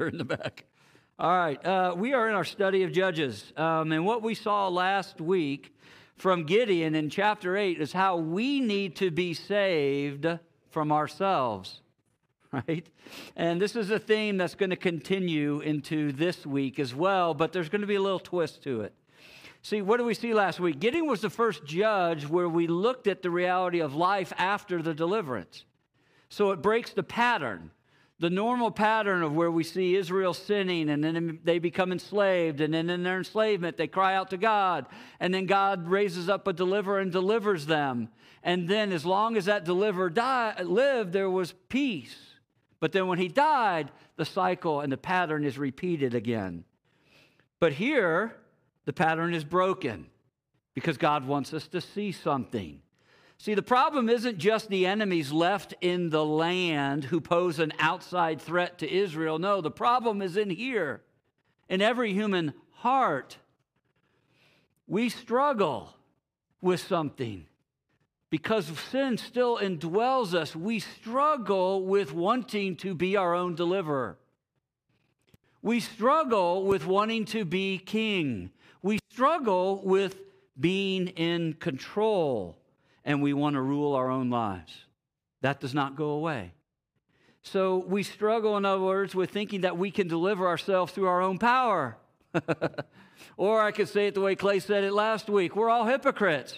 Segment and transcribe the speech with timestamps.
[0.08, 0.64] In the back.
[1.18, 1.62] All right.
[1.64, 3.52] Uh, we are in our study of Judges.
[3.54, 5.74] Um, and what we saw last week
[6.16, 10.26] from Gideon in chapter 8 is how we need to be saved
[10.70, 11.82] from ourselves,
[12.52, 12.88] right?
[13.36, 17.52] And this is a theme that's going to continue into this week as well, but
[17.52, 18.94] there's going to be a little twist to it.
[19.60, 20.80] See, what did we see last week?
[20.80, 24.94] Gideon was the first judge where we looked at the reality of life after the
[24.94, 25.66] deliverance.
[26.30, 27.72] So it breaks the pattern
[28.20, 32.72] the normal pattern of where we see Israel sinning and then they become enslaved, and
[32.72, 34.86] then in their enslavement they cry out to God,
[35.18, 38.10] and then God raises up a deliverer and delivers them.
[38.42, 42.16] And then, as long as that deliverer died, lived, there was peace.
[42.78, 46.64] But then when he died, the cycle and the pattern is repeated again.
[47.58, 48.36] But here,
[48.86, 50.06] the pattern is broken
[50.74, 52.80] because God wants us to see something.
[53.40, 58.38] See, the problem isn't just the enemies left in the land who pose an outside
[58.38, 59.38] threat to Israel.
[59.38, 61.00] No, the problem is in here,
[61.66, 63.38] in every human heart.
[64.86, 65.96] We struggle
[66.60, 67.46] with something
[68.28, 70.54] because sin still indwells us.
[70.54, 74.18] We struggle with wanting to be our own deliverer.
[75.62, 78.50] We struggle with wanting to be king.
[78.82, 80.20] We struggle with
[80.58, 82.59] being in control
[83.04, 84.84] and we want to rule our own lives.
[85.42, 86.52] That does not go away.
[87.42, 91.22] So we struggle, in other words, with thinking that we can deliver ourselves through our
[91.22, 91.96] own power.
[93.36, 96.56] or I could say it the way Clay said it last week we're all hypocrites,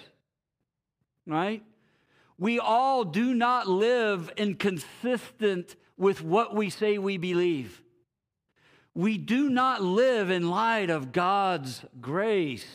[1.27, 1.63] right?
[2.39, 7.81] We all do not live inconsistent with what we say we believe.
[8.95, 12.67] We do not live in light of God's grace.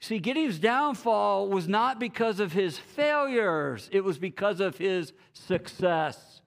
[0.00, 6.40] See, Gideon's downfall was not because of his failures, it was because of his success.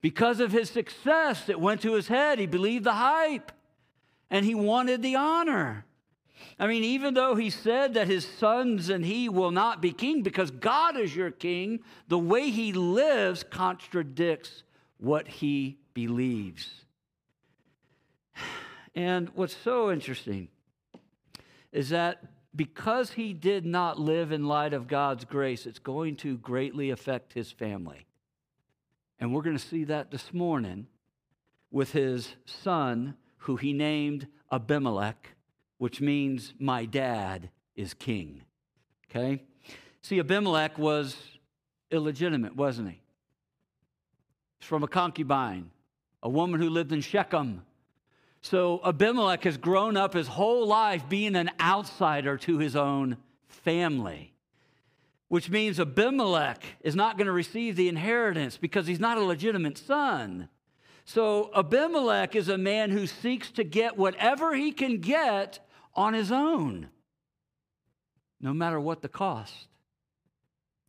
[0.00, 2.40] Because of his success, it went to his head.
[2.40, 3.52] He believed the hype
[4.30, 5.86] and he wanted the honor.
[6.58, 10.22] I mean, even though he said that his sons and he will not be king
[10.22, 14.64] because God is your king, the way he lives contradicts
[14.98, 16.70] what he believes.
[18.94, 20.48] And what's so interesting
[21.72, 22.22] is that
[22.54, 27.32] because he did not live in light of God's grace, it's going to greatly affect
[27.32, 28.06] his family.
[29.18, 30.86] And we're going to see that this morning
[31.70, 35.30] with his son, who he named Abimelech,
[35.78, 38.42] which means my dad is king.
[39.10, 39.42] Okay?
[40.02, 41.16] See, Abimelech was
[41.90, 43.00] illegitimate, wasn't he?
[44.58, 45.70] He's from a concubine,
[46.22, 47.62] a woman who lived in Shechem.
[48.42, 53.16] So Abimelech has grown up his whole life being an outsider to his own
[53.46, 54.34] family,
[55.28, 59.78] which means Abimelech is not going to receive the inheritance because he's not a legitimate
[59.78, 60.48] son.
[61.04, 65.60] So Abimelech is a man who seeks to get whatever he can get
[65.94, 66.88] on his own,
[68.40, 69.68] no matter what the cost.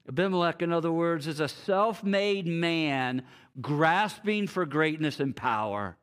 [0.07, 3.21] Abimelech, in other words, is a self made man
[3.61, 5.97] grasping for greatness and power.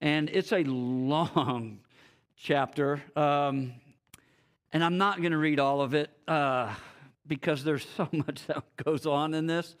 [0.00, 1.80] And it's a long
[2.36, 3.02] chapter.
[3.14, 3.72] Um,
[4.72, 6.74] and I'm not going to read all of it uh,
[7.26, 9.76] because there's so much that goes on in this.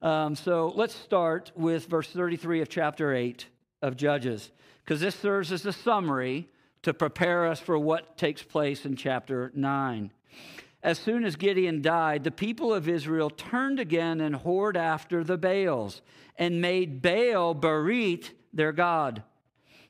[0.00, 3.46] Um, so let's start with verse 33 of chapter 8
[3.82, 4.50] of Judges,
[4.84, 6.48] because this serves as a summary
[6.82, 10.10] to prepare us for what takes place in chapter 9.
[10.82, 15.38] As soon as Gideon died, the people of Israel turned again and whored after the
[15.38, 16.02] Baals
[16.36, 19.22] and made Baal Berith their God.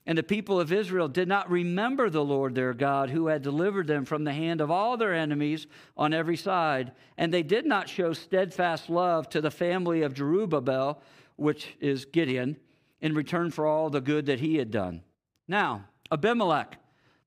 [0.05, 3.87] And the people of Israel did not remember the Lord their God, who had delivered
[3.87, 6.93] them from the hand of all their enemies on every side.
[7.17, 10.99] And they did not show steadfast love to the family of Jerubbaal,
[11.37, 12.57] which is Gideon,
[13.01, 15.03] in return for all the good that he had done.
[15.47, 16.79] Now, Abimelech,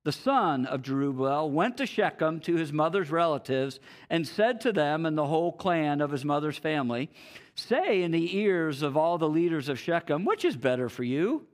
[0.04, 5.06] the son of Jerubbaal, went to Shechem to his mother's relatives and said to them
[5.06, 7.10] and the whole clan of his mother's family,
[7.56, 11.48] Say in the ears of all the leaders of Shechem, which is better for you?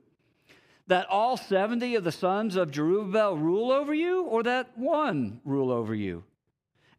[0.86, 5.70] That all 70 of the sons of Jerubbaal rule over you, or that one rule
[5.70, 6.24] over you?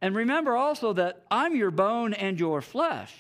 [0.02, 3.14] And remember also that I'm your bone and your flesh.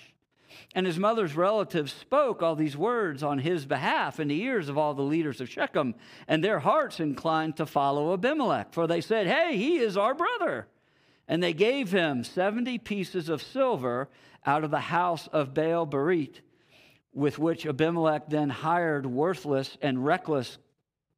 [0.75, 4.77] And his mother's relatives spoke all these words on his behalf in the ears of
[4.77, 5.95] all the leaders of Shechem,
[6.27, 10.67] and their hearts inclined to follow Abimelech, for they said, Hey, he is our brother.
[11.27, 14.09] And they gave him 70 pieces of silver
[14.45, 16.41] out of the house of Baal Berith
[17.13, 20.57] with which Abimelech then hired worthless and reckless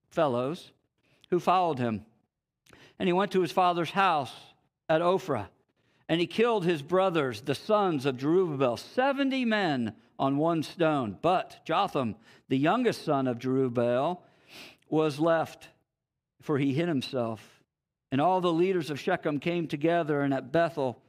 [0.10, 0.72] fellows
[1.30, 2.06] who followed him.
[3.00, 4.34] And he went to his father's house
[4.88, 5.48] at Ophrah,
[6.08, 11.18] and he killed his brothers, the sons of Jerubbaal, 70 men on one stone.
[11.22, 12.16] But Jotham,
[12.48, 14.20] the youngest son of Jerubbaal,
[14.90, 15.70] was left,
[16.42, 17.64] for he hid himself.
[18.12, 21.02] And all the leaders of Shechem came together and at Bethel,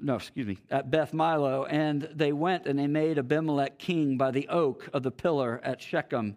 [0.00, 4.30] no, excuse me, at Beth Millo, and they went and they made Abimelech king by
[4.30, 6.36] the oak of the pillar at Shechem.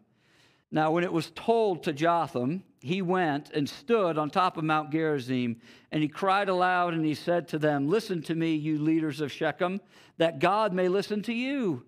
[0.71, 4.91] Now, when it was told to Jotham, he went and stood on top of Mount
[4.91, 5.57] Gerizim,
[5.91, 9.31] and he cried aloud and he said to them, Listen to me, you leaders of
[9.31, 9.81] Shechem,
[10.17, 11.85] that God may listen to you.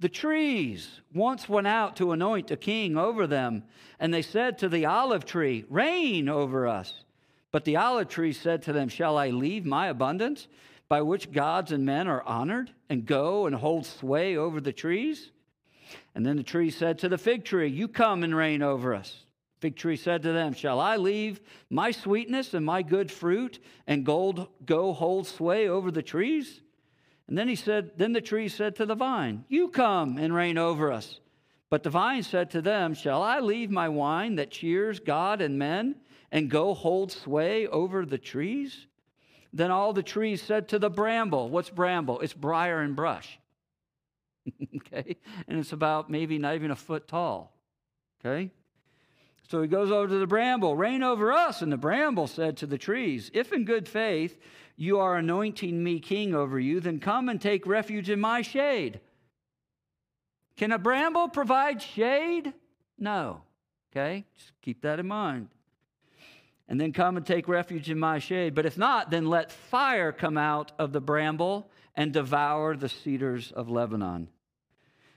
[0.00, 3.64] The trees once went out to anoint a king over them,
[3.98, 7.02] and they said to the olive tree, Reign over us.
[7.50, 10.46] But the olive tree said to them, Shall I leave my abundance,
[10.88, 15.30] by which gods and men are honored, and go and hold sway over the trees?
[16.14, 19.24] And then the tree said to the fig tree, You come and reign over us.
[19.60, 24.06] Fig tree said to them, Shall I leave my sweetness and my good fruit and
[24.06, 26.60] gold go hold sway over the trees?
[27.26, 30.58] And then he said, Then the tree said to the vine, You come and reign
[30.58, 31.20] over us.
[31.70, 35.58] But the vine said to them, Shall I leave my wine that cheers God and
[35.58, 35.96] men
[36.30, 38.86] and go hold sway over the trees?
[39.52, 42.20] Then all the trees said to the bramble, What's bramble?
[42.20, 43.38] It's briar and brush.
[44.76, 45.16] okay?
[45.46, 47.52] And it's about maybe not even a foot tall.
[48.20, 48.50] Okay?
[49.48, 51.62] So he goes over to the bramble, reign over us.
[51.62, 54.38] And the bramble said to the trees, If in good faith
[54.76, 59.00] you are anointing me king over you, then come and take refuge in my shade.
[60.56, 62.52] Can a bramble provide shade?
[62.98, 63.42] No.
[63.90, 64.24] Okay?
[64.36, 65.48] Just keep that in mind.
[66.68, 68.54] And then come and take refuge in my shade.
[68.54, 73.50] But if not, then let fire come out of the bramble and devour the cedars
[73.52, 74.28] of Lebanon.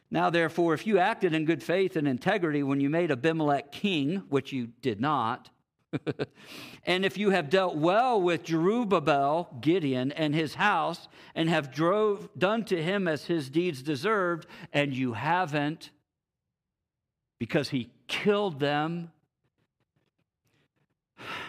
[0.10, 4.24] Now, therefore, if you acted in good faith and integrity when you made Abimelech king,
[4.30, 5.50] which you did not,
[6.86, 12.30] and if you have dealt well with Jerubbaal, Gideon, and his house, and have drove,
[12.38, 15.92] done to him as his deeds deserved, and you haven't,
[17.40, 19.12] because he killed them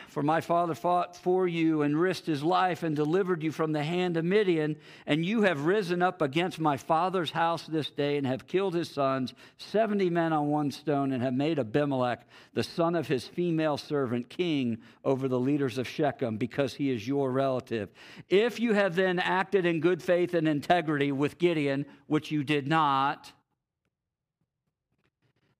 [0.08, 3.82] for my father fought for you and risked his life and delivered you from the
[3.82, 4.76] hand of Midian,
[5.06, 8.90] and you have risen up against my father's house this day and have killed his
[8.90, 13.76] sons, 70 men on one stone, and have made Abimelech, the son of his female
[13.76, 17.90] servant, king over the leaders of Shechem, because he is your relative.
[18.28, 22.68] If you have then acted in good faith and integrity with Gideon, which you did
[22.68, 23.32] not,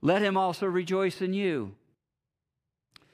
[0.03, 1.77] let him also rejoice in you.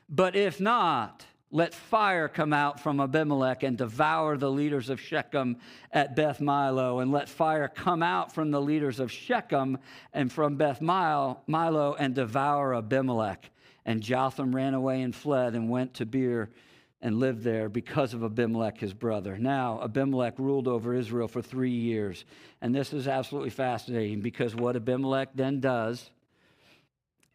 [0.08, 5.56] But if not, let fire come out from Abimelech and devour the leaders of Shechem
[5.92, 9.78] at Beth Millo, and let fire come out from the leaders of Shechem
[10.12, 13.50] and from Beth Millo and devour Abimelech.
[13.86, 16.50] And Jotham ran away and fled and went to Beer
[17.00, 19.38] and lived there because of Abimelech, his brother.
[19.38, 22.24] Now, Abimelech ruled over Israel for three years.
[22.60, 26.10] And this is absolutely fascinating because what Abimelech then does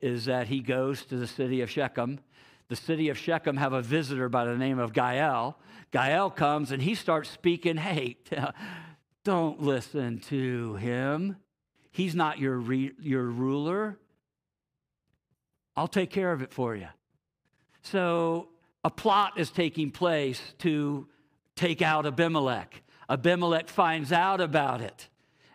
[0.01, 2.19] is that he goes to the city of Shechem
[2.67, 5.55] the city of Shechem have a visitor by the name of Gaal.
[5.91, 8.17] Gaal comes and he starts speaking, hey,
[9.23, 11.37] don't listen to him.
[11.91, 13.97] He's not your, re- your ruler.
[15.75, 16.87] I'll take care of it for you.
[17.81, 18.49] So
[18.83, 21.07] a plot is taking place to
[21.55, 22.81] take out Abimelech.
[23.09, 25.09] Abimelech finds out about it.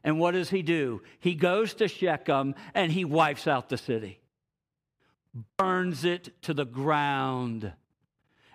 [0.05, 1.03] And what does he do?
[1.19, 4.21] He goes to Shechem and he wipes out the city
[5.57, 7.73] burns it to the ground.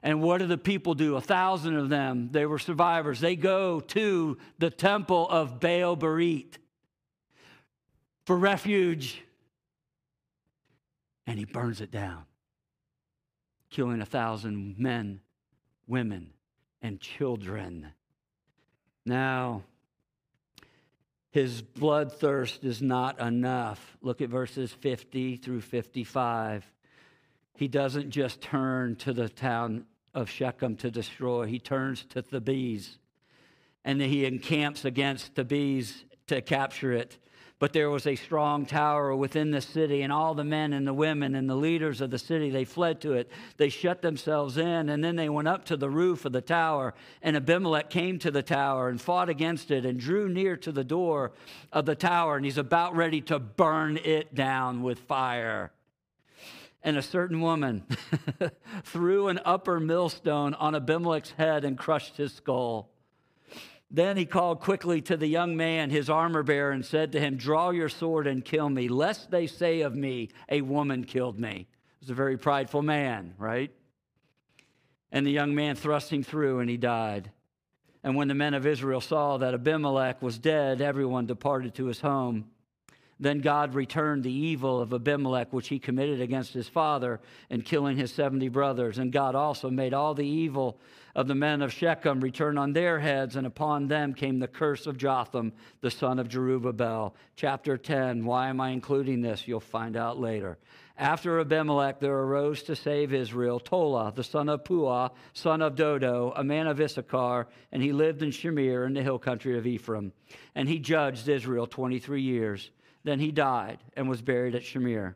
[0.02, 1.16] And what do the people do?
[1.16, 3.20] A thousand of them, they were survivors.
[3.20, 6.56] They go to the temple of Baal Berith
[8.26, 9.24] for refuge.
[11.26, 12.26] And he burns it down,
[13.70, 15.22] killing a thousand men,
[15.88, 16.32] women,
[16.82, 17.94] and children.
[19.06, 19.64] Now,
[21.32, 23.98] his bloodthirst is not enough.
[24.02, 26.73] Look at verses 50 through 55.
[27.56, 32.98] He doesn't just turn to the town of Shechem to destroy, he turns to Thebez
[33.86, 37.18] and he encamps against Thebez to capture it.
[37.60, 40.94] But there was a strong tower within the city, and all the men and the
[40.94, 43.32] women and the leaders of the city, they fled to it.
[43.56, 46.94] They shut themselves in, and then they went up to the roof of the tower.
[47.22, 50.84] And Abimelech came to the tower and fought against it and drew near to the
[50.84, 51.32] door
[51.72, 55.72] of the tower, and he's about ready to burn it down with fire.
[56.84, 57.86] And a certain woman
[58.84, 62.90] threw an upper millstone on Abimelech's head and crushed his skull.
[63.90, 67.38] Then he called quickly to the young man, his armor bearer, and said to him,
[67.38, 71.68] Draw your sword and kill me, lest they say of me, A woman killed me.
[72.00, 73.72] He was a very prideful man, right?
[75.12, 77.32] And the young man thrust him through, and he died.
[78.04, 82.02] And when the men of Israel saw that Abimelech was dead, everyone departed to his
[82.02, 82.50] home.
[83.24, 87.96] Then God returned the evil of Abimelech, which he committed against his father, in killing
[87.96, 88.98] his 70 brothers.
[88.98, 90.78] And God also made all the evil
[91.16, 94.88] of the men of Shechem return on their heads, and upon them came the curse
[94.88, 97.14] of Jotham, the son of Jerubbaal.
[97.38, 98.26] Chapter 10.
[98.26, 99.48] Why am I including this?
[99.48, 100.58] You'll find out later.
[100.98, 106.34] After Abimelech, there arose to save Israel Tola, the son of Puah, son of Dodo,
[106.36, 110.12] a man of Issachar, and he lived in Shamir in the hill country of Ephraim.
[110.56, 112.70] And he judged Israel 23 years.
[113.04, 115.16] Then he died and was buried at Shamir.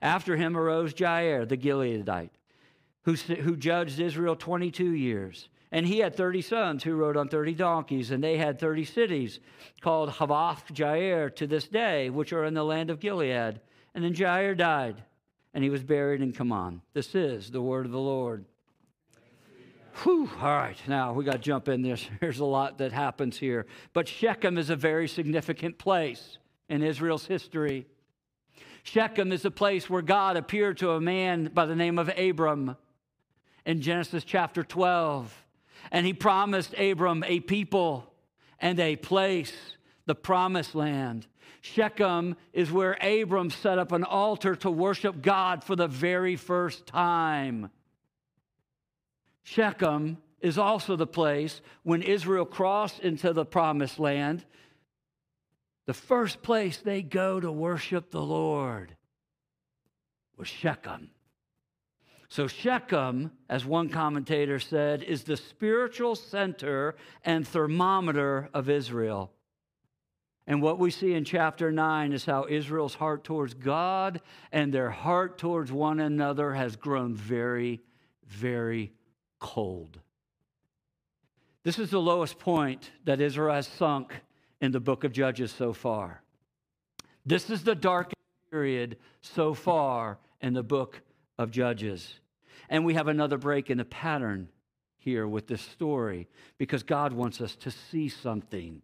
[0.00, 2.30] After him arose Jair, the Gileadite,
[3.02, 5.48] who, who judged Israel 22 years.
[5.70, 9.40] And he had 30 sons who rode on 30 donkeys, and they had 30 cities
[9.82, 13.60] called Havvoth Jair to this day, which are in the land of Gilead.
[13.94, 15.02] And then Jair died
[15.54, 16.80] and he was buried in Kamon.
[16.92, 18.44] This is the word of the Lord.
[20.02, 20.30] Whew.
[20.40, 22.06] All right, now we got to jump in this.
[22.20, 23.66] There's a lot that happens here.
[23.92, 26.38] But Shechem is a very significant place
[26.68, 27.86] in Israel's history.
[28.82, 32.76] Shechem is a place where God appeared to a man by the name of Abram
[33.66, 35.34] in Genesis chapter 12.
[35.92, 38.12] And he promised Abram a people
[38.58, 39.52] and a place,
[40.06, 41.26] the promised land.
[41.60, 46.86] Shechem is where Abram set up an altar to worship God for the very first
[46.86, 47.70] time.
[49.42, 54.44] Shechem is also the place when Israel crossed into the promised land,
[55.88, 58.94] the first place they go to worship the Lord
[60.36, 61.08] was Shechem.
[62.28, 69.32] So, Shechem, as one commentator said, is the spiritual center and thermometer of Israel.
[70.46, 74.20] And what we see in chapter 9 is how Israel's heart towards God
[74.52, 77.80] and their heart towards one another has grown very,
[78.26, 78.92] very
[79.40, 79.98] cold.
[81.62, 84.12] This is the lowest point that Israel has sunk
[84.60, 86.22] in the book of Judges so far.
[87.24, 88.16] This is the darkest
[88.50, 91.00] period so far in the book
[91.38, 92.20] of Judges.
[92.68, 94.48] And we have another break in the pattern
[94.98, 98.82] here with this story because God wants us to see something.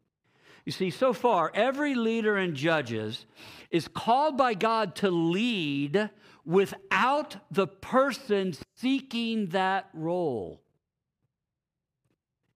[0.64, 3.26] You see, so far, every leader in Judges
[3.70, 6.08] is called by God to lead
[6.46, 10.62] without the person seeking that role.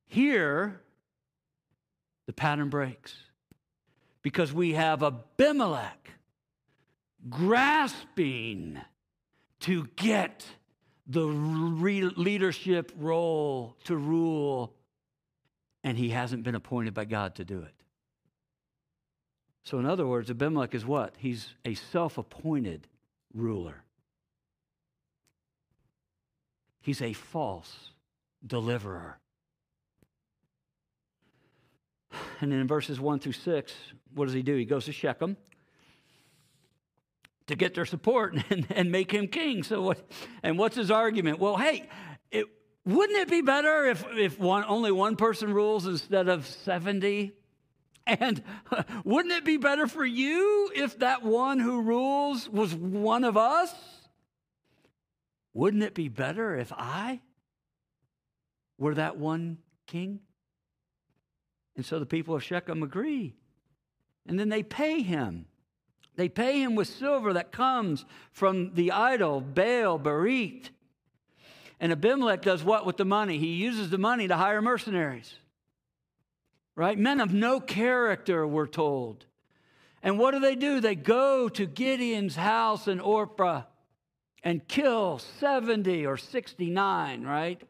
[0.06, 0.80] Here,
[2.28, 3.16] the pattern breaks
[4.20, 6.10] because we have Abimelech
[7.30, 8.78] grasping
[9.60, 10.44] to get
[11.06, 14.74] the leadership role to rule,
[15.82, 17.72] and he hasn't been appointed by God to do it.
[19.64, 21.14] So, in other words, Abimelech is what?
[21.16, 22.86] He's a self appointed
[23.32, 23.84] ruler.
[26.82, 27.92] He's a false
[28.46, 29.18] deliverer.
[32.40, 33.72] And then in verses 1 through 6,
[34.14, 34.56] what does he do?
[34.56, 35.36] He goes to Shechem
[37.48, 39.62] to get their support and, and make him king.
[39.62, 40.10] So what
[40.42, 41.38] and what's his argument?
[41.38, 41.88] Well, hey,
[42.30, 42.46] it,
[42.84, 47.32] wouldn't it be better if, if one, only one person rules instead of 70?
[48.06, 48.42] And
[49.04, 53.74] wouldn't it be better for you if that one who rules was one of us?
[55.52, 57.20] Wouldn't it be better if I
[58.78, 60.20] were that one king?
[61.78, 63.32] And so the people of Shechem agree.
[64.26, 65.46] And then they pay him.
[66.16, 70.68] They pay him with silver that comes from the idol, Baal, Berith.
[71.80, 73.38] And Abimelech does what with the money?
[73.38, 75.34] He uses the money to hire mercenaries
[76.78, 76.96] right?
[76.96, 79.26] Men of no character, we're told.
[80.00, 80.78] And what do they do?
[80.78, 83.64] They go to Gideon's house in Orpah
[84.44, 87.60] and kill 70 or 69, right,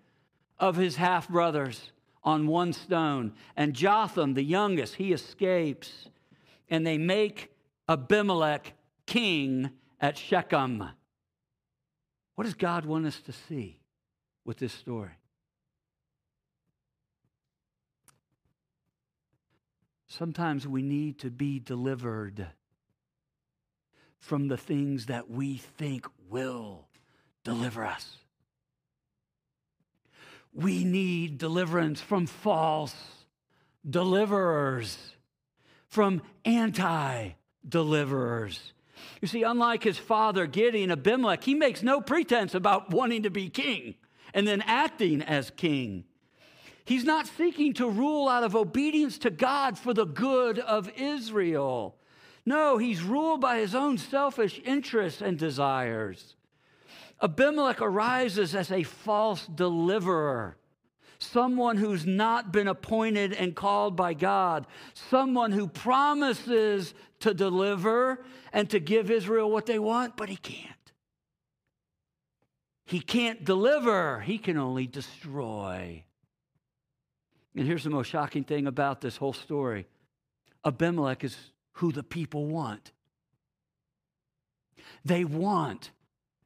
[0.60, 1.90] of his half brothers
[2.28, 3.32] on one stone.
[3.56, 6.10] And Jotham, the youngest, he escapes.
[6.68, 7.50] And they make
[7.88, 8.74] Abimelech
[9.06, 10.84] king at Shechem.
[12.34, 13.80] What does God want us to see
[14.44, 15.12] with this story?
[20.06, 22.46] Sometimes we need to be delivered
[24.18, 26.88] from the things that we think will
[27.42, 28.18] deliver us.
[30.58, 32.92] We need deliverance from false
[33.88, 34.98] deliverers,
[35.86, 37.30] from anti
[37.66, 38.72] deliverers.
[39.22, 43.48] You see, unlike his father Gideon, Abimelech, he makes no pretense about wanting to be
[43.48, 43.94] king
[44.34, 46.02] and then acting as king.
[46.84, 51.94] He's not seeking to rule out of obedience to God for the good of Israel.
[52.44, 56.34] No, he's ruled by his own selfish interests and desires.
[57.20, 60.56] Abimelech arises as a false deliverer
[61.18, 68.70] someone who's not been appointed and called by God, someone who promises to deliver and
[68.70, 70.74] to give Israel what they want, but he can't.
[72.84, 76.04] He can't deliver, he can only destroy.
[77.54, 79.86] And here's the most shocking thing about this whole story
[80.64, 81.36] Abimelech is
[81.72, 82.92] who the people want.
[85.04, 85.90] They want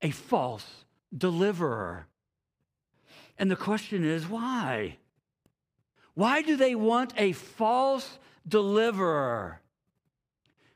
[0.02, 0.66] a false
[1.16, 2.06] deliverer.
[3.38, 4.98] And the question is why?
[6.14, 9.60] Why do they want a false deliverer?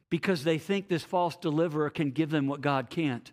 [0.09, 3.31] Because they think this false deliverer can give them what God can't.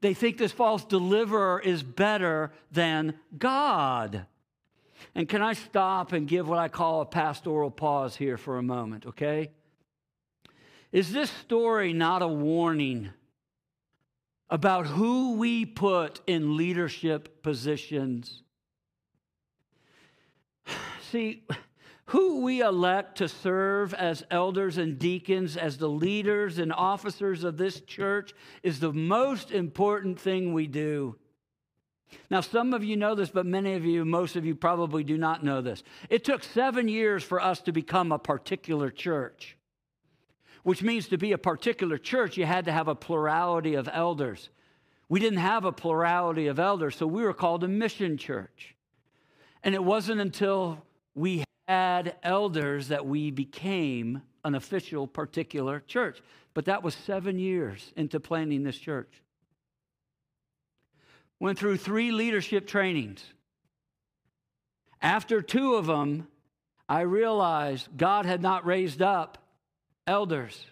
[0.00, 4.26] They think this false deliverer is better than God.
[5.14, 8.62] And can I stop and give what I call a pastoral pause here for a
[8.62, 9.50] moment, okay?
[10.92, 13.10] Is this story not a warning
[14.50, 18.42] about who we put in leadership positions?
[21.10, 21.44] See,
[22.06, 27.56] who we elect to serve as elders and deacons, as the leaders and officers of
[27.56, 31.16] this church, is the most important thing we do.
[32.28, 35.16] Now, some of you know this, but many of you, most of you probably do
[35.16, 35.84] not know this.
[36.08, 39.56] It took seven years for us to become a particular church,
[40.62, 44.50] which means to be a particular church, you had to have a plurality of elders.
[45.08, 48.74] We didn't have a plurality of elders, so we were called a mission church.
[49.62, 56.22] And it wasn't until we had elders that we became an official particular church.
[56.54, 59.10] But that was seven years into planning this church.
[61.38, 63.24] Went through three leadership trainings.
[65.00, 66.28] After two of them,
[66.88, 69.38] I realized God had not raised up
[70.06, 70.66] elders.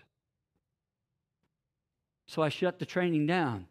[2.26, 3.66] So I shut the training down.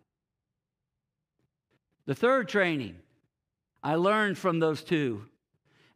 [2.06, 2.96] The third training,
[3.84, 5.26] I learned from those two.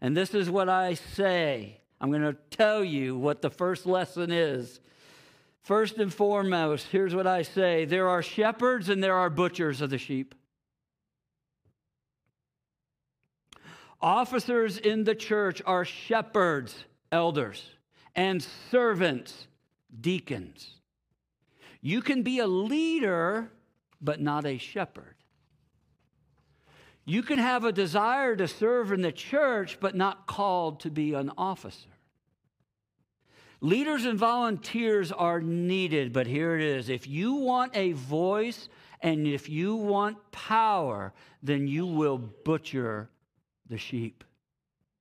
[0.02, 1.80] And this is what I say.
[2.00, 4.80] I'm going to tell you what the first lesson is.
[5.64, 9.92] First and foremost, here's what I say there are shepherds and there are butchers of
[9.92, 10.34] the sheep.
[14.02, 17.64] Officers in the church are shepherds, elders,
[18.16, 19.48] and servants,
[20.00, 20.76] deacons.
[21.82, 23.52] You can be a leader,
[24.00, 25.16] but not a shepherd.
[27.06, 31.14] You can have a desire to serve in the church, but not called to be
[31.14, 31.90] an officer.
[33.60, 36.90] Leaders and volunteers are needed, but here it is.
[36.90, 38.70] If you want a voice
[39.02, 43.10] and if you want power, then you will butcher
[43.68, 44.24] the sheep,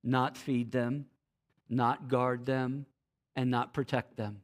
[0.03, 1.05] not feed them,
[1.69, 2.85] not guard them,
[3.35, 4.41] and not protect them.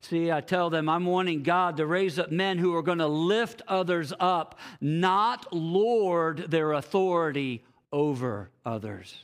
[0.00, 3.06] See, I tell them I'm wanting God to raise up men who are going to
[3.06, 9.16] lift others up, not lord their authority over others.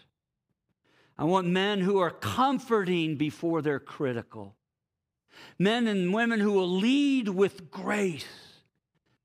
[1.19, 4.57] I want men who are comforting before they're critical.
[5.59, 8.27] Men and women who will lead with grace,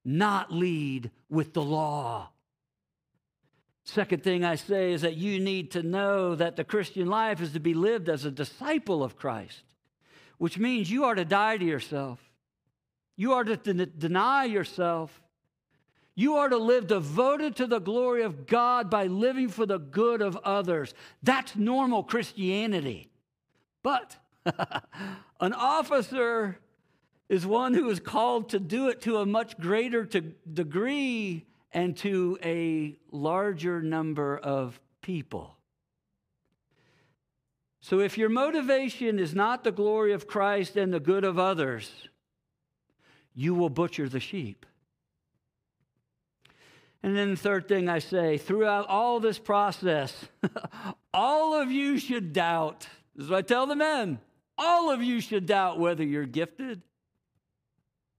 [0.04, 2.30] not lead with the law.
[3.86, 7.54] Second thing I say is that you need to know that the Christian life is
[7.54, 9.62] to be lived as a disciple of Christ,
[10.38, 12.20] which means you are to die to yourself.
[13.16, 15.22] You are to de- deny yourself.
[16.16, 20.22] You are to live devoted to the glory of God by living for the good
[20.22, 20.94] of others.
[21.24, 23.10] That's normal Christianity.
[23.84, 24.16] But
[25.40, 26.58] an officer
[27.28, 31.98] is one who is called to do it to a much greater to degree and
[31.98, 35.55] to a larger number of people.
[37.88, 41.92] So, if your motivation is not the glory of Christ and the good of others,
[43.36, 44.66] you will butcher the sheep.
[47.04, 50.16] And then the third thing I say throughout all this process,
[51.14, 52.88] all of you should doubt.
[53.16, 54.18] This is what I tell the men.
[54.58, 56.82] All of you should doubt whether you're gifted,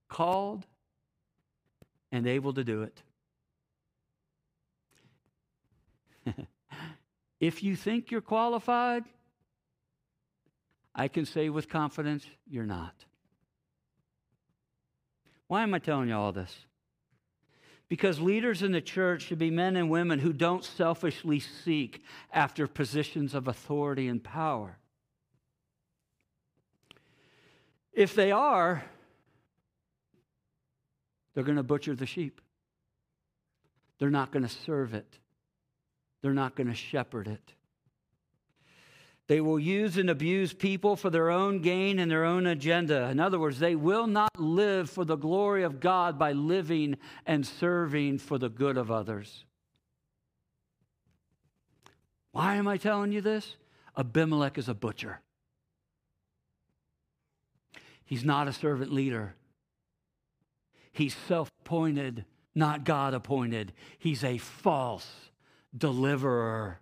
[0.09, 0.65] called,
[2.13, 2.89] and able to do
[6.25, 6.37] it.
[7.41, 9.03] if you think you're qualified,
[10.97, 13.05] I can say with confidence, you're not.
[15.47, 16.53] Why am I telling you all this?
[17.89, 22.67] Because leaders in the church should be men and women who don't selfishly seek after
[22.67, 24.79] positions of authority and power.
[27.93, 28.85] If they are,
[31.35, 32.41] they're going to butcher the sheep.
[33.99, 35.19] They're not going to serve it
[36.27, 37.53] they're not going to shepherd it.
[39.29, 43.09] They will use and abuse people for their own gain and their own agenda.
[43.09, 47.45] In other words, they will not live for the glory of God by living and
[47.45, 49.45] serving for the good of others.
[52.31, 53.57] Why am I telling you this?
[53.97, 55.21] Abimelech is a butcher.
[58.05, 59.35] He's not a servant leader.
[60.93, 63.73] He's self appointed, not God appointed.
[63.99, 65.11] He's a false
[65.77, 66.79] deliverer.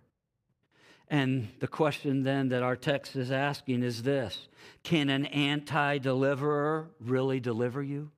[1.07, 4.47] And the question then that our text is asking is this
[4.83, 8.11] Can an anti deliverer really deliver you?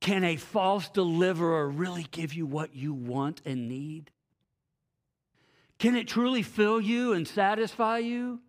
[0.00, 4.10] Can a false deliverer really give you what you want and need?
[5.78, 8.40] Can it truly fill you and satisfy you?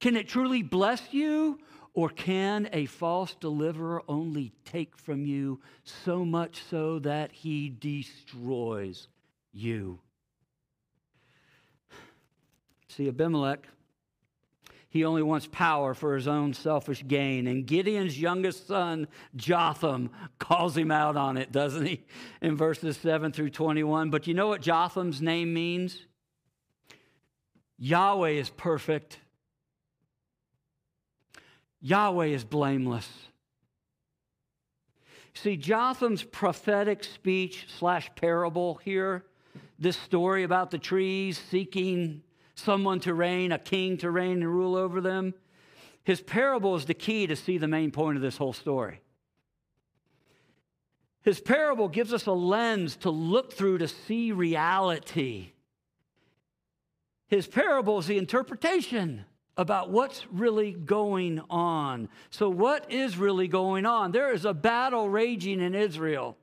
[0.00, 1.58] Can it truly bless you?
[1.94, 9.08] Or can a false deliverer only take from you so much so that he destroys
[9.52, 9.98] you?
[12.96, 13.66] See, Abimelech
[14.92, 17.46] he only wants power for his own selfish gain.
[17.46, 22.04] And Gideon's youngest son, Jotham, calls him out on it, doesn't he?
[22.42, 24.10] In verses 7 through 21.
[24.10, 26.04] But you know what Jotham's name means?
[27.78, 29.18] Yahweh is perfect,
[31.80, 33.08] Yahweh is blameless.
[35.32, 39.24] See, Jotham's prophetic speech slash parable here,
[39.78, 42.22] this story about the trees seeking
[42.54, 45.34] someone to reign, a king to reign and rule over them.
[46.04, 49.00] His parable is the key to see the main point of this whole story.
[51.22, 55.52] His parable gives us a lens to look through to see reality.
[57.28, 59.24] His parable is the interpretation
[59.56, 62.08] about what's really going on.
[62.30, 64.10] So, what is really going on?
[64.10, 66.36] There is a battle raging in Israel.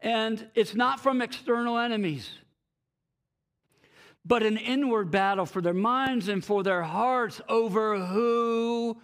[0.00, 2.30] And it's not from external enemies
[4.26, 8.96] but an inward battle for their minds and for their hearts over who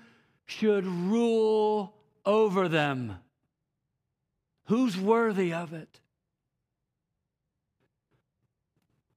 [0.47, 1.95] should rule
[2.27, 3.17] over them.
[4.67, 6.01] Who's worthy of it?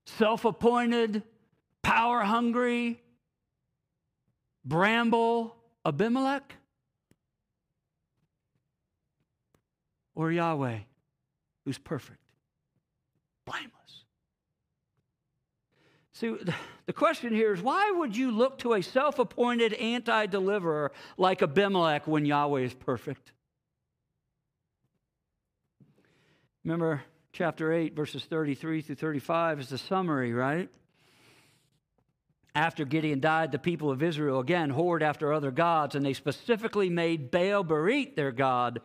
[0.04, 1.24] Self appointed,
[1.82, 3.02] power hungry,
[4.64, 6.54] bramble Abimelech?
[10.14, 10.78] Or Yahweh,
[11.64, 12.20] who's perfect,
[13.44, 13.75] blameless?
[16.16, 16.34] See,
[16.86, 21.42] the question here is why would you look to a self appointed anti deliverer like
[21.42, 23.32] Abimelech when Yahweh is perfect?
[26.64, 27.02] Remember,
[27.32, 30.70] chapter 8, verses 33 through 35 is the summary, right?
[32.54, 36.88] After Gideon died, the people of Israel again whored after other gods, and they specifically
[36.88, 38.80] made Baal Berith their God.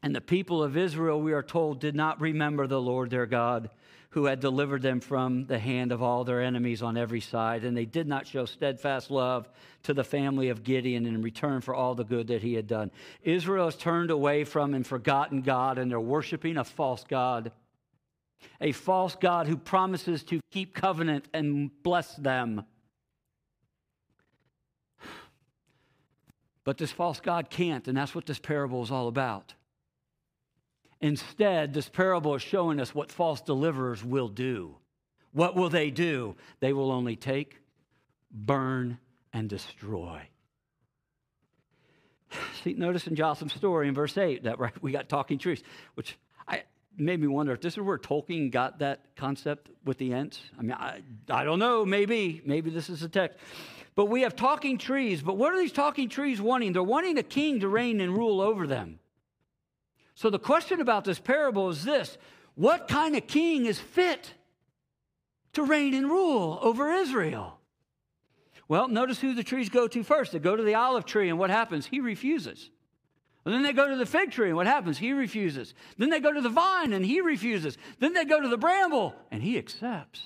[0.00, 3.68] And the people of Israel, we are told, did not remember the Lord their God
[4.10, 7.64] who had delivered them from the hand of all their enemies on every side.
[7.64, 9.48] And they did not show steadfast love
[9.84, 12.90] to the family of Gideon in return for all the good that he had done.
[13.22, 17.52] Israel has turned away from and forgotten God, and they're worshiping a false God.
[18.60, 22.64] A false God who promises to keep covenant and bless them.
[26.64, 29.54] But this false God can't, and that's what this parable is all about.
[31.00, 34.76] Instead, this parable is showing us what false deliverers will do.
[35.32, 36.36] What will they do?
[36.60, 37.58] They will only take,
[38.30, 38.98] burn,
[39.32, 40.28] and destroy.
[42.62, 45.62] See, notice in Jotham's story in verse 8 that right, we got talking trees,
[45.94, 46.64] which I,
[46.96, 50.40] made me wonder if this is where Tolkien got that concept with the Ents.
[50.58, 52.42] I mean, I, I don't know, maybe.
[52.44, 53.38] Maybe this is a text.
[53.94, 55.22] But we have talking trees.
[55.22, 56.72] But what are these talking trees wanting?
[56.72, 58.99] They're wanting a king to reign and rule over them.
[60.20, 62.18] So the question about this parable is this
[62.54, 64.34] what kind of king is fit
[65.54, 67.58] to reign and rule over Israel?
[68.68, 70.32] Well, notice who the trees go to first.
[70.32, 71.86] They go to the olive tree, and what happens?
[71.86, 72.68] He refuses.
[73.46, 74.98] And then they go to the fig tree, and what happens?
[74.98, 75.72] He refuses.
[75.96, 77.78] Then they go to the vine, and he refuses.
[77.98, 80.22] Then they go to the bramble, and he accepts.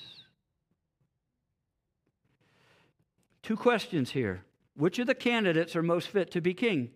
[3.44, 4.44] Two questions here.
[4.74, 6.90] Which of the candidates are most fit to be king?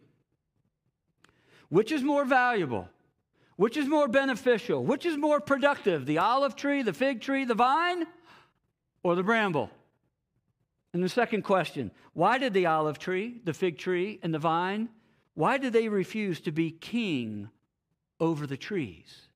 [1.69, 2.89] Which is more valuable?
[3.57, 4.85] Which is more beneficial?
[4.85, 6.07] Which is more productive?
[6.07, 8.07] The olive tree, the fig tree, the vine,
[9.03, 9.71] or the bramble?
[10.93, 14.89] And the second question why did the olive tree, the fig tree, and the vine,
[15.35, 17.51] why did they refuse to be king
[18.19, 19.29] over the trees?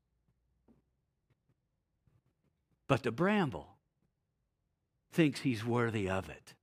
[2.88, 3.68] But the bramble
[5.12, 6.54] thinks he's worthy of it.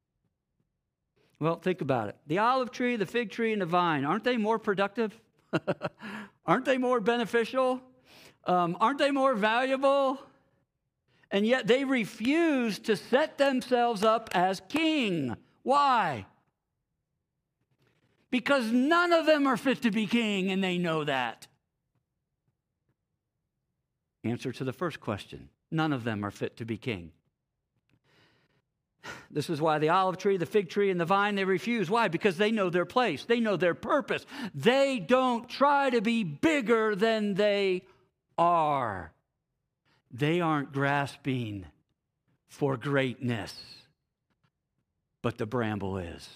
[1.40, 2.18] Well, think about it.
[2.28, 5.18] The olive tree, the fig tree, and the vine, aren't they more productive?
[6.46, 7.82] aren't they more beneficial?
[8.46, 10.20] Um, aren't they more valuable?
[11.32, 15.36] And yet they refuse to set themselves up as king.
[15.64, 16.26] Why?
[18.32, 21.48] Because none of them are fit to be king, and they know that.
[24.24, 27.12] Answer to the first question none of them are fit to be king.
[29.32, 31.90] This is why the olive tree, the fig tree, and the vine they refuse.
[31.90, 32.08] Why?
[32.08, 34.26] Because they know their place, they know their purpose.
[34.54, 37.84] They don't try to be bigger than they
[38.38, 39.12] are.
[40.12, 41.66] They aren't grasping
[42.48, 43.54] for greatness,
[45.22, 46.28] but the bramble is.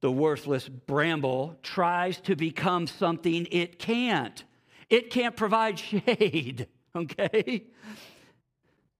[0.00, 4.44] The worthless bramble tries to become something it can't.
[4.88, 7.64] It can't provide shade, okay?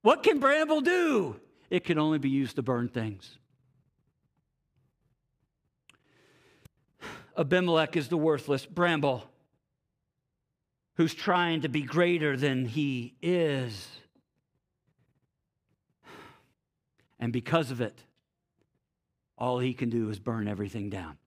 [0.07, 1.35] What can bramble do?
[1.69, 3.39] It can only be used to burn things.
[7.37, 9.25] Abimelech is the worthless bramble
[10.95, 13.89] who's trying to be greater than he is.
[17.19, 17.99] And because of it,
[19.37, 21.19] all he can do is burn everything down.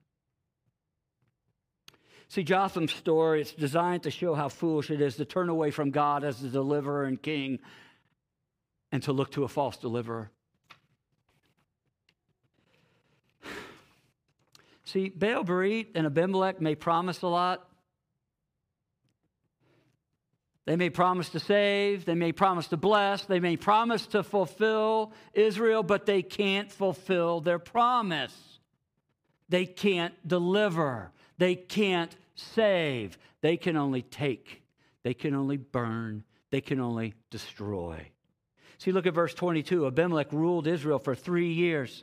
[2.28, 5.90] See, Jotham's story, it's designed to show how foolish it is to turn away from
[5.90, 7.58] God as the deliverer and king
[8.92, 10.30] and to look to a false deliverer.
[14.84, 17.68] See, Baal Berith and Abimelech may promise a lot.
[20.66, 25.12] They may promise to save, they may promise to bless, they may promise to fulfill
[25.32, 28.34] Israel, but they can't fulfill their promise.
[29.48, 34.62] They can't deliver, they can't save, they can only take,
[35.02, 38.10] they can only burn, they can only destroy.
[38.80, 39.86] See, look at verse 22.
[39.86, 42.02] Abimelech ruled Israel for three years.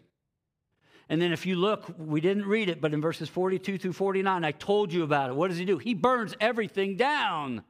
[1.10, 4.46] And then if you look, we didn't read it, but in verses 42 through 49,
[4.46, 5.36] I told you about it.
[5.36, 5.80] What does he do?
[5.80, 7.64] He burns everything down.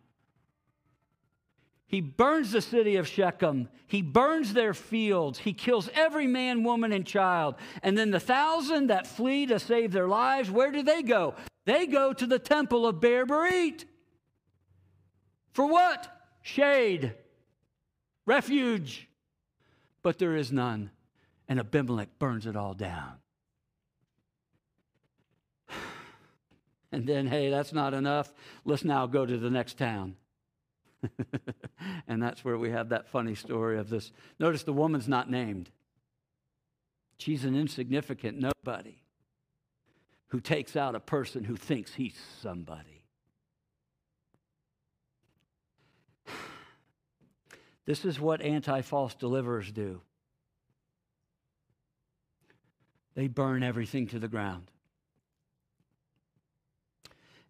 [1.86, 3.70] He burns the city of Shechem.
[3.88, 5.40] He burns their fields.
[5.40, 7.56] He kills every man, woman, and child.
[7.82, 11.34] And then the thousand that flee to save their lives, where do they go?
[11.64, 13.86] They go to the temple of Baal Berith.
[15.54, 16.14] For what?
[16.42, 17.14] Shade,
[18.28, 19.08] refuge.
[20.04, 20.92] But there is none.
[21.50, 23.14] And Abimelech burns it all down.
[26.90, 28.32] And then, hey, that's not enough.
[28.64, 30.16] Let's now go to the next town.
[32.08, 34.14] and that's where we have that funny story of this.
[34.40, 35.70] Notice the woman's not named.
[37.18, 39.04] She's an insignificant nobody
[40.28, 42.97] who takes out a person who thinks he's somebody.
[47.88, 50.02] This is what anti false deliverers do
[53.16, 54.70] they burn everything to the ground.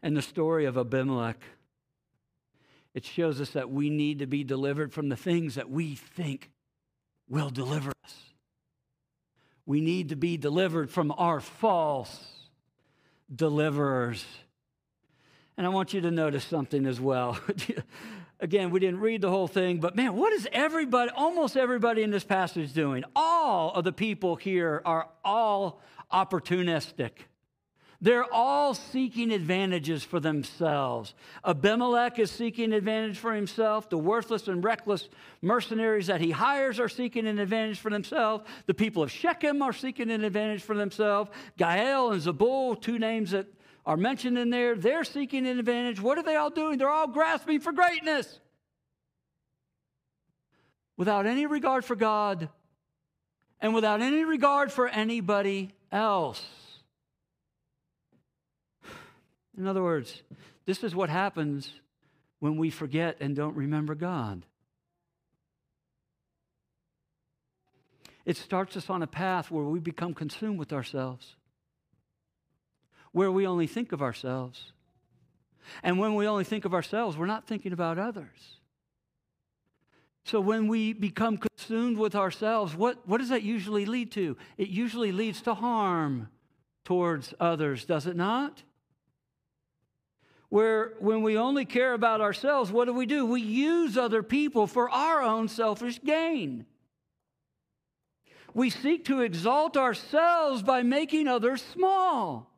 [0.02, 1.44] And the story of Abimelech
[2.94, 6.50] it shows us that we need to be delivered from the things that we think
[7.30, 8.16] will deliver us.
[9.68, 12.18] We need to be delivered from our false
[13.34, 14.26] deliverers.
[15.58, 17.38] And I want you to notice something as well.
[18.40, 22.12] Again, we didn't read the whole thing, but man, what is everybody, almost everybody in
[22.12, 23.04] this passage doing?
[23.16, 25.82] All of the people here are all
[26.14, 27.12] opportunistic.
[28.00, 31.16] They're all seeking advantages for themselves.
[31.44, 33.90] Abimelech is seeking advantage for himself.
[33.90, 35.10] The worthless and reckless
[35.42, 38.44] mercenaries that he hires are seeking an advantage for themselves.
[38.68, 41.32] The people of Shechem are seeking an advantage for themselves.
[41.58, 43.48] Gaal and Zebul, two names that
[43.88, 46.02] are mentioned in there, they're seeking an advantage.
[46.02, 46.78] What are they all doing?
[46.78, 48.40] They're all grasping for greatness
[50.98, 52.50] without any regard for God
[53.62, 56.46] and without any regard for anybody else.
[59.58, 60.22] In other words,
[60.66, 61.72] this is what happens
[62.40, 64.46] when we forget and don't remember God.
[68.26, 71.38] It starts us on a path where we become consumed with ourselves,
[73.18, 74.72] where we only think of ourselves.
[75.82, 78.60] And when we only think of ourselves, we're not thinking about others.
[80.24, 84.38] So when we become consumed with ourselves, what, what does that usually lead to?
[84.60, 86.30] It usually leads to harm
[86.86, 88.62] towards others, does it not?
[90.50, 93.26] where when we only care about ourselves, what do we do?
[93.26, 96.66] We use other people for our own selfish gain.
[98.54, 102.57] We seek to exalt ourselves by making others small.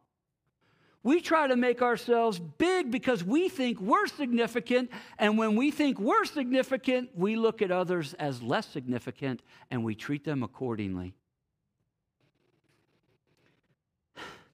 [1.02, 4.92] We try to make ourselves big because we think we're significant.
[5.18, 9.96] And when we think we're significant, we look at others as less significant and we
[9.96, 11.14] treat them accordingly.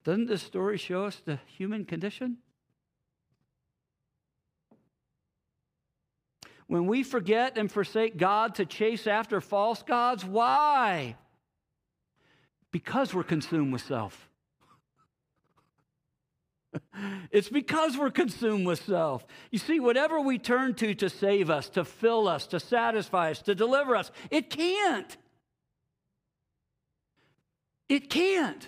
[0.04, 2.38] Doesn't this story show us the human condition?
[6.68, 11.16] When we forget and forsake God to chase after false gods, why?
[12.72, 14.30] Because we're consumed with self.
[17.32, 19.26] It's because we're consumed with self.
[19.52, 23.42] You see, whatever we turn to to save us, to fill us, to satisfy us,
[23.44, 25.18] to deliver us, it can't.
[27.90, 28.68] It can't.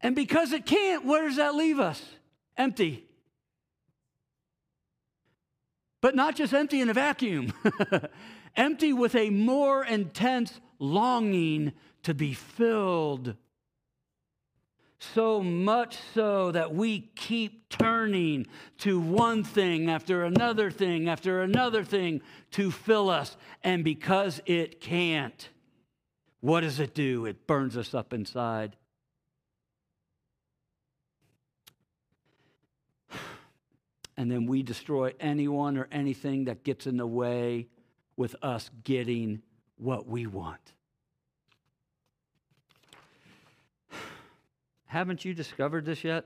[0.00, 2.02] And because it can't, where does that leave us?
[2.56, 3.04] Empty.
[6.00, 7.52] But not just empty in a vacuum,
[8.56, 11.72] empty with a more intense longing
[12.02, 13.34] to be filled
[14.98, 18.46] so much so that we keep turning
[18.78, 22.20] to one thing after another thing after another thing
[22.52, 23.36] to fill us.
[23.62, 25.48] And because it can't,
[26.40, 27.26] what does it do?
[27.26, 28.76] It burns us up inside.
[34.18, 37.66] And then we destroy anyone or anything that gets in the way
[38.16, 39.42] with us getting
[39.76, 40.72] what we want.
[44.86, 46.24] Haven't you discovered this yet?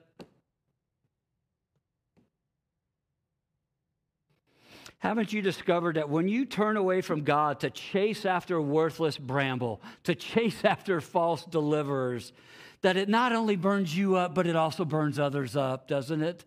[4.99, 9.81] Haven't you discovered that when you turn away from God to chase after worthless bramble,
[10.05, 12.35] to chase after false deliverers,
[12.83, 16.45] that it not only burns you up, but it also burns others up, doesn't it?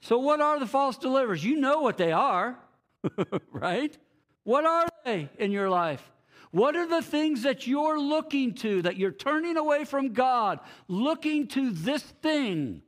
[0.00, 1.42] So, what are the false deliverers?
[1.42, 2.58] You know what they are,
[3.50, 3.96] right?
[4.44, 6.12] What are they in your life?
[6.56, 11.48] What are the things that you're looking to, that you're turning away from God, looking
[11.48, 12.80] to this thing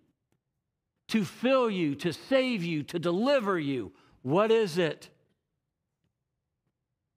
[1.09, 3.93] to fill you, to save you, to deliver you?
[4.23, 5.11] What is it?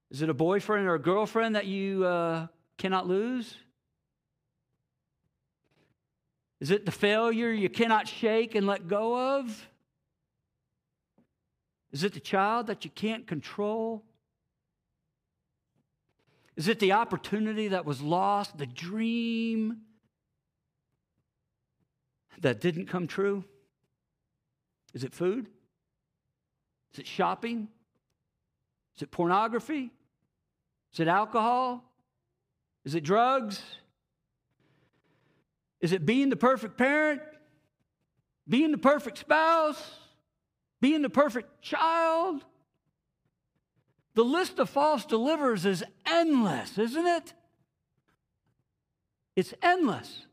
[0.09, 3.55] Is it a boyfriend or a girlfriend that you uh, cannot lose?
[6.59, 9.69] Is it the failure you cannot shake and let go of?
[11.93, 14.03] Is it the child that you can't control?
[16.55, 19.81] Is it the opportunity that was lost, the dream
[22.41, 23.43] that didn't come true?
[24.93, 25.47] Is it food?
[26.93, 27.69] Is it shopping?
[28.95, 29.91] Is it pornography?
[30.93, 31.83] Is it alcohol?
[32.83, 33.61] Is it drugs?
[35.79, 37.21] Is it being the perfect parent?
[38.47, 39.99] Being the perfect spouse?
[40.81, 42.43] Being the perfect child?
[44.13, 47.33] The list of false deliverers is endless, isn't it?
[49.35, 50.25] It's endless.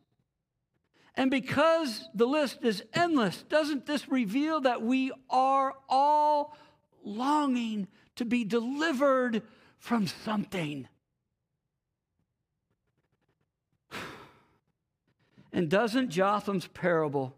[1.14, 6.56] And because the list is endless, doesn't this reveal that we are all
[7.04, 9.42] longing to be delivered
[9.78, 10.88] from something?
[15.52, 17.34] And doesn't Jotham's parable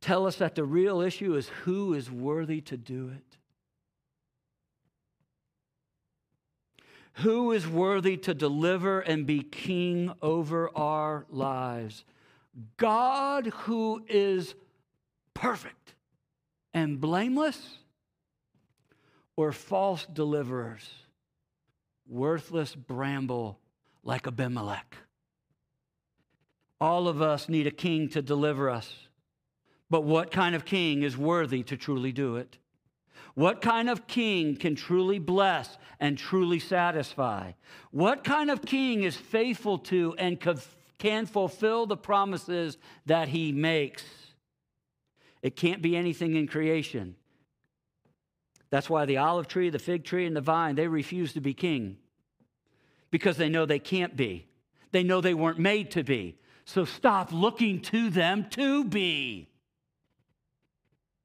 [0.00, 3.36] tell us that the real issue is who is worthy to do it?
[7.16, 12.04] Who is worthy to deliver and be king over our lives?
[12.76, 14.54] God, who is
[15.34, 15.94] perfect
[16.74, 17.78] and blameless,
[19.36, 20.88] or false deliverers,
[22.08, 23.58] worthless bramble
[24.02, 24.96] like Abimelech?
[26.80, 29.08] All of us need a king to deliver us.
[29.88, 32.58] But what kind of king is worthy to truly do it?
[33.34, 37.52] What kind of king can truly bless and truly satisfy?
[37.90, 40.38] What kind of king is faithful to and
[40.98, 44.04] can fulfill the promises that he makes?
[45.40, 47.16] It can't be anything in creation.
[48.70, 51.52] That's why the olive tree, the fig tree, and the vine, they refuse to be
[51.52, 51.98] king
[53.10, 54.46] because they know they can't be.
[54.92, 56.38] They know they weren't made to be.
[56.64, 59.48] So stop looking to them to be.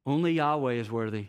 [0.04, 1.28] Only Yahweh is worthy.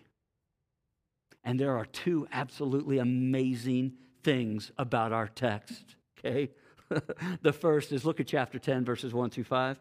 [1.49, 6.51] And there are two absolutely amazing things about our text, okay?
[7.41, 9.79] the first is look at chapter 10, verses 1 through 5.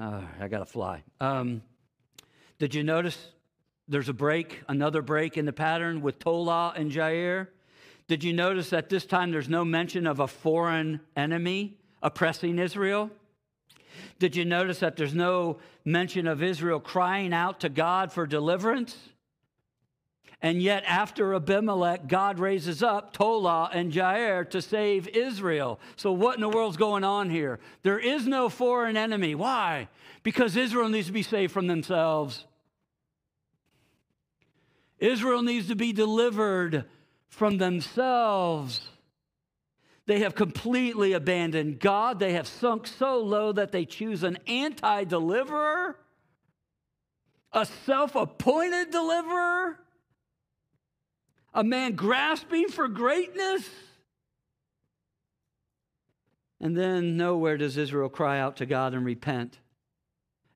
[0.00, 1.04] Uh, I got to fly.
[1.20, 1.62] Um,
[2.58, 3.28] did you notice
[3.86, 7.46] there's a break, another break in the pattern with Tola and Jair?
[8.08, 13.12] Did you notice that this time there's no mention of a foreign enemy oppressing Israel?
[14.18, 18.96] Did you notice that there's no mention of Israel crying out to God for deliverance?
[20.42, 25.80] And yet, after Abimelech, God raises up Tola and Jair to save Israel.
[25.96, 27.58] So, what in the world's going on here?
[27.82, 29.34] There is no foreign enemy.
[29.34, 29.88] Why?
[30.22, 32.44] Because Israel needs to be saved from themselves.
[34.98, 36.84] Israel needs to be delivered
[37.28, 38.80] from themselves.
[40.06, 42.20] They have completely abandoned God.
[42.20, 45.98] They have sunk so low that they choose an anti deliverer,
[47.52, 49.78] a self appointed deliverer,
[51.52, 53.68] a man grasping for greatness.
[56.60, 59.58] And then nowhere does Israel cry out to God and repent.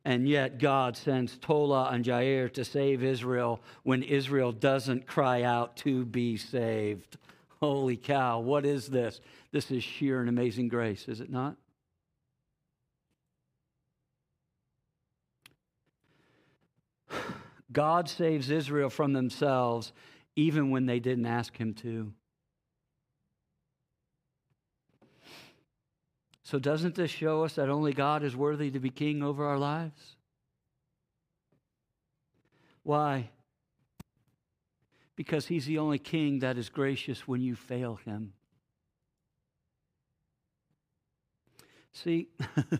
[0.04, 5.76] And yet God sends Tola and Jair to save Israel when Israel doesn't cry out
[5.78, 7.18] to be saved.
[7.60, 9.20] Holy cow, what is this?
[9.52, 11.56] This is sheer and amazing grace, is it not?
[17.72, 19.92] God saves Israel from themselves
[20.36, 22.12] even when they didn't ask him to.
[26.42, 29.58] So, doesn't this show us that only God is worthy to be king over our
[29.58, 30.16] lives?
[32.82, 33.30] Why?
[35.20, 38.32] Because he's the only king that is gracious when you fail him.
[41.92, 42.28] See,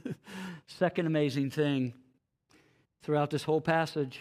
[0.66, 1.92] second amazing thing
[3.02, 4.18] throughout this whole passage.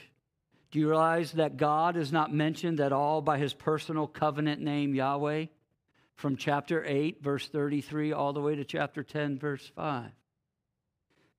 [0.70, 4.94] Do you realize that God is not mentioned at all by his personal covenant name,
[4.94, 5.46] Yahweh?
[6.18, 10.12] from chapter 8, verse 33, all the way to chapter 10, verse 5.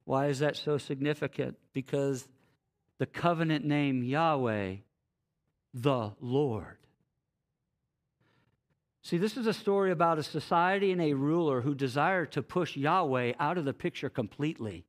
[0.07, 1.59] Why is that so significant?
[1.75, 2.27] Because
[2.97, 4.77] the covenant name Yahweh,
[5.73, 6.79] the Lord.
[9.03, 12.77] See, this is a story about a society and a ruler who desire to push
[12.77, 14.85] Yahweh out of the picture completely.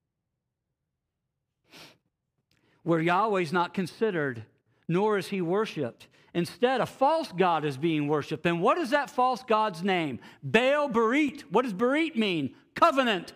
[2.83, 4.43] Where Yahweh is not considered,
[4.87, 6.07] nor is he worshiped.
[6.33, 8.45] Instead, a false God is being worshiped.
[8.45, 10.19] And what is that false God's name?
[10.43, 11.41] Baal Berith.
[11.49, 12.55] What does Berith mean?
[12.73, 13.33] Covenant.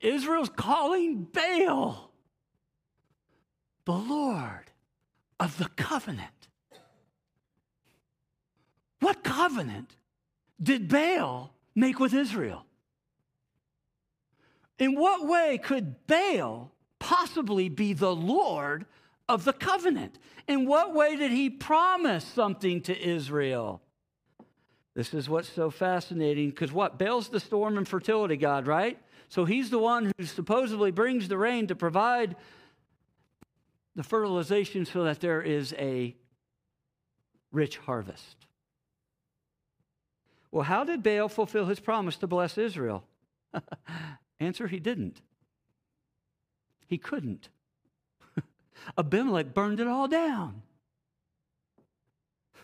[0.00, 2.11] Israel's calling Baal
[3.84, 4.70] the Lord
[5.40, 6.28] of the covenant.
[9.00, 9.96] What covenant
[10.62, 12.64] did Baal make with Israel?
[14.78, 18.86] In what way could Baal possibly be the Lord
[19.28, 20.18] of the covenant.
[20.46, 23.82] In what way did he promise something to Israel?
[24.94, 26.98] This is what's so fascinating because what?
[26.98, 28.98] Baal's the storm and fertility god, right?
[29.28, 32.36] So he's the one who supposedly brings the rain to provide
[33.94, 36.16] the fertilization so that there is a
[37.50, 38.46] rich harvest.
[40.50, 43.04] Well, how did Baal fulfill his promise to bless Israel?
[44.40, 45.20] Answer he didn't.
[46.86, 47.48] He couldn't.
[48.98, 50.62] Abimelech burned it all down.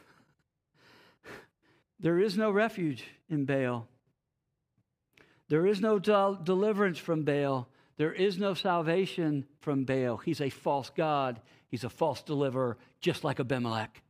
[2.00, 3.88] There is no refuge in Baal.
[5.48, 7.68] There is no del- deliverance from Baal.
[7.98, 10.16] There is no salvation from Baal.
[10.16, 11.40] He's a false God.
[11.68, 14.02] He's a false deliverer, just like Abimelech.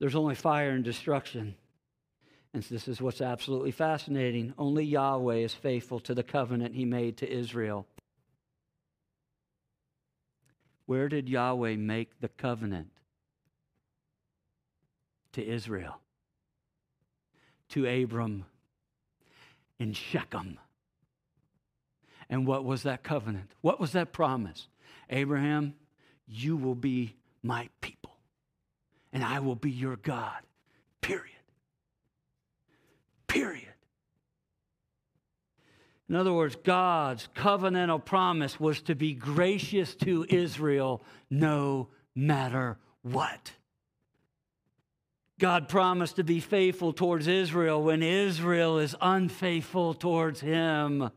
[0.00, 1.54] There's only fire and destruction.
[2.52, 4.54] And this is what's absolutely fascinating.
[4.58, 7.86] Only Yahweh is faithful to the covenant he made to Israel.
[10.86, 12.90] Where did Yahweh make the covenant?
[15.32, 16.00] To Israel,
[17.70, 18.44] to Abram
[19.80, 20.60] in Shechem.
[22.28, 23.50] And what was that covenant?
[23.60, 24.68] What was that promise?
[25.10, 25.74] Abraham,
[26.26, 28.16] you will be my people,
[29.12, 30.40] and I will be your God.
[31.00, 31.30] Period.
[33.26, 33.68] Period.
[36.08, 43.52] In other words, God's covenantal promise was to be gracious to Israel no matter what.
[45.40, 51.10] God promised to be faithful towards Israel when Israel is unfaithful towards him,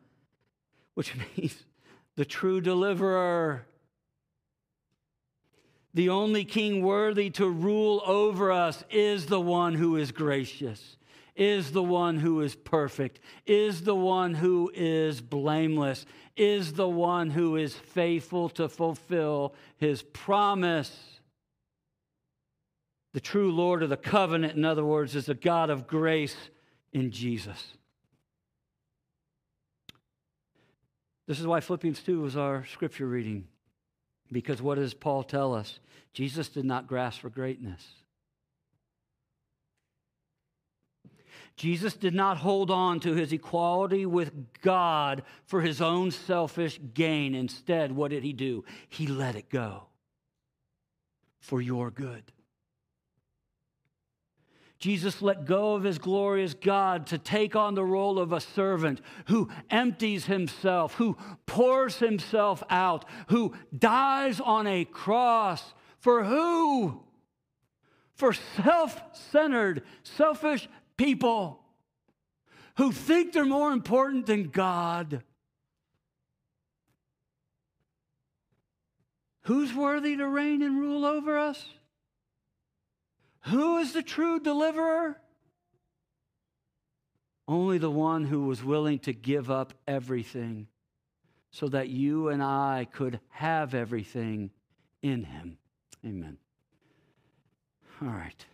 [0.97, 1.63] which means
[2.15, 3.67] the true deliverer,
[5.93, 10.97] the only king worthy to rule over us, is the one who is gracious
[11.35, 16.03] is the one who is perfect, is the one who is blameless,
[16.35, 21.19] is the one who is faithful to fulfill his promise.
[23.13, 26.35] The true Lord of the covenant, in other words, is a God of grace
[26.91, 27.77] in Jesus.
[31.27, 33.47] This is why Philippians 2 was our scripture reading.
[34.31, 35.79] Because what does Paul tell us?
[36.13, 37.85] Jesus did not grasp for greatness.
[41.57, 47.33] Jesus did not hold on to his equality with God for his own selfish gain.
[47.33, 48.63] Instead, what did he do?
[48.87, 49.85] He let it go
[51.39, 52.31] for your good.
[54.79, 59.01] Jesus let go of his glorious God to take on the role of a servant
[59.25, 61.17] who empties himself, who
[61.47, 65.73] pours himself out, who dies on a cross.
[65.99, 67.01] For who?
[68.13, 69.01] For self
[69.31, 71.63] centered, selfish people
[72.77, 75.23] who think they're more important than God.
[79.41, 81.65] Who's worthy to reign and rule over us?
[83.41, 85.21] Who is the true deliverer?
[87.47, 90.67] Only the one who was willing to give up everything
[91.51, 94.51] so that you and I could have everything
[95.01, 95.57] in him.
[96.05, 96.37] Amen.
[98.01, 98.45] All right.